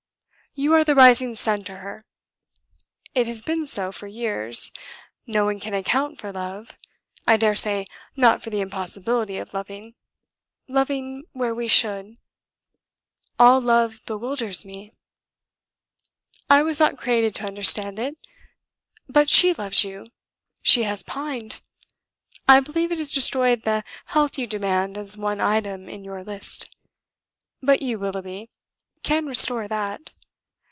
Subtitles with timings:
[0.53, 2.03] You are the rising sun to her.
[3.15, 4.73] It has been so for years.
[5.25, 6.75] No one can account for love;
[7.25, 7.85] I daresay
[8.17, 9.95] not for the impossibility of loving...
[10.67, 12.17] loving where we should;
[13.39, 14.91] all love bewilders me.
[16.49, 18.17] I was not created to understand it.
[19.07, 20.05] But she loves you,
[20.61, 21.61] she has pined.
[22.45, 26.67] I believe it has destroyed the health you demand as one item in your list.
[27.61, 28.49] But you, Willoughby,
[29.01, 30.09] can restore that.